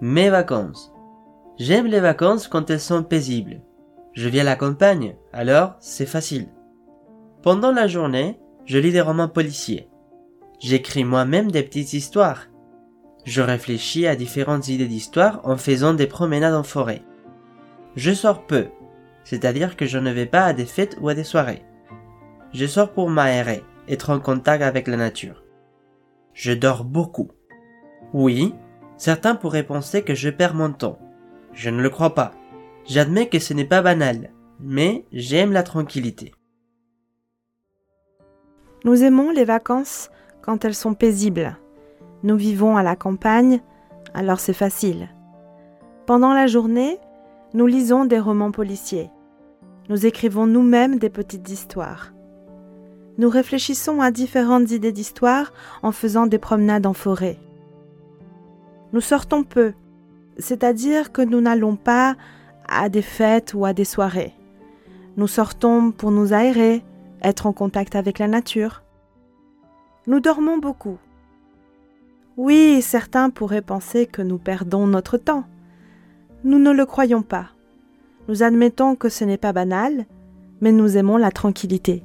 Mes 0.00 0.28
vacances. 0.28 0.92
J'aime 1.56 1.86
les 1.86 2.00
vacances 2.00 2.48
quand 2.48 2.68
elles 2.68 2.80
sont 2.80 3.04
paisibles. 3.04 3.60
Je 4.12 4.28
vis 4.28 4.40
à 4.40 4.44
la 4.44 4.56
campagne, 4.56 5.14
alors 5.32 5.76
c'est 5.78 6.04
facile. 6.04 6.48
Pendant 7.42 7.70
la 7.70 7.86
journée, 7.86 8.40
je 8.64 8.78
lis 8.78 8.90
des 8.90 9.00
romans 9.00 9.28
policiers. 9.28 9.88
J'écris 10.58 11.04
moi-même 11.04 11.52
des 11.52 11.62
petites 11.62 11.92
histoires. 11.92 12.48
Je 13.24 13.40
réfléchis 13.40 14.08
à 14.08 14.16
différentes 14.16 14.66
idées 14.66 14.88
d'histoire 14.88 15.40
en 15.44 15.56
faisant 15.56 15.94
des 15.94 16.08
promenades 16.08 16.54
en 16.54 16.64
forêt. 16.64 17.02
Je 17.94 18.12
sors 18.12 18.46
peu, 18.46 18.66
c'est-à-dire 19.22 19.76
que 19.76 19.86
je 19.86 19.98
ne 19.98 20.10
vais 20.10 20.26
pas 20.26 20.44
à 20.44 20.52
des 20.52 20.66
fêtes 20.66 20.96
ou 21.00 21.08
à 21.08 21.14
des 21.14 21.24
soirées. 21.24 21.62
Je 22.52 22.66
sors 22.66 22.90
pour 22.90 23.10
m'aérer, 23.10 23.62
être 23.88 24.10
en 24.10 24.18
contact 24.18 24.62
avec 24.62 24.88
la 24.88 24.96
nature. 24.96 25.44
Je 26.32 26.52
dors 26.52 26.84
beaucoup. 26.84 27.30
Oui, 28.12 28.54
certains 28.96 29.34
pourraient 29.34 29.66
penser 29.66 30.02
que 30.02 30.14
je 30.14 30.30
perds 30.30 30.54
mon 30.54 30.72
temps. 30.72 30.98
Je 31.52 31.70
ne 31.70 31.82
le 31.82 31.90
crois 31.90 32.14
pas. 32.14 32.32
J'admets 32.86 33.28
que 33.28 33.38
ce 33.38 33.54
n'est 33.54 33.64
pas 33.64 33.82
banal, 33.82 34.30
mais 34.60 35.04
j'aime 35.12 35.52
la 35.52 35.62
tranquillité. 35.62 36.32
Nous 38.84 39.02
aimons 39.02 39.30
les 39.30 39.44
vacances 39.44 40.10
quand 40.42 40.64
elles 40.64 40.74
sont 40.74 40.94
paisibles. 40.94 41.56
Nous 42.22 42.36
vivons 42.36 42.76
à 42.76 42.82
la 42.82 42.96
campagne, 42.96 43.60
alors 44.12 44.40
c'est 44.40 44.52
facile. 44.52 45.08
Pendant 46.06 46.34
la 46.34 46.46
journée, 46.46 46.98
nous 47.54 47.66
lisons 47.66 48.04
des 48.04 48.18
romans 48.18 48.50
policiers. 48.50 49.10
Nous 49.88 50.06
écrivons 50.06 50.46
nous-mêmes 50.46 50.98
des 50.98 51.08
petites 51.08 51.48
histoires. 51.48 52.12
Nous 53.16 53.28
réfléchissons 53.28 54.00
à 54.00 54.10
différentes 54.10 54.70
idées 54.70 54.92
d'histoire 54.92 55.52
en 55.82 55.92
faisant 55.92 56.26
des 56.26 56.38
promenades 56.38 56.86
en 56.86 56.94
forêt. 56.94 57.38
Nous 58.94 59.00
sortons 59.00 59.42
peu, 59.42 59.72
c'est-à-dire 60.38 61.10
que 61.10 61.20
nous 61.20 61.40
n'allons 61.40 61.74
pas 61.74 62.14
à 62.68 62.88
des 62.88 63.02
fêtes 63.02 63.52
ou 63.52 63.64
à 63.64 63.72
des 63.72 63.84
soirées. 63.84 64.32
Nous 65.16 65.26
sortons 65.26 65.90
pour 65.90 66.12
nous 66.12 66.32
aérer, 66.32 66.84
être 67.20 67.46
en 67.46 67.52
contact 67.52 67.96
avec 67.96 68.20
la 68.20 68.28
nature. 68.28 68.84
Nous 70.06 70.20
dormons 70.20 70.58
beaucoup. 70.58 70.98
Oui, 72.36 72.80
certains 72.82 73.30
pourraient 73.30 73.62
penser 73.62 74.06
que 74.06 74.22
nous 74.22 74.38
perdons 74.38 74.86
notre 74.86 75.18
temps. 75.18 75.42
Nous 76.44 76.60
ne 76.60 76.70
le 76.70 76.86
croyons 76.86 77.22
pas. 77.22 77.48
Nous 78.28 78.44
admettons 78.44 78.94
que 78.94 79.08
ce 79.08 79.24
n'est 79.24 79.38
pas 79.38 79.52
banal, 79.52 80.06
mais 80.60 80.70
nous 80.70 80.96
aimons 80.96 81.16
la 81.16 81.32
tranquillité. 81.32 82.04